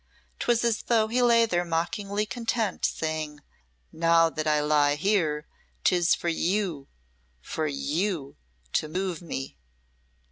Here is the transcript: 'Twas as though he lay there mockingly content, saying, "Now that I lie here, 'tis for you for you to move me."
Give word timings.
'Twas 0.39 0.63
as 0.63 0.81
though 0.81 1.07
he 1.09 1.21
lay 1.21 1.45
there 1.45 1.63
mockingly 1.63 2.25
content, 2.25 2.83
saying, 2.83 3.39
"Now 3.91 4.31
that 4.31 4.47
I 4.47 4.59
lie 4.59 4.95
here, 4.95 5.45
'tis 5.83 6.15
for 6.15 6.27
you 6.27 6.87
for 7.39 7.67
you 7.67 8.35
to 8.73 8.87
move 8.87 9.21
me." 9.21 9.59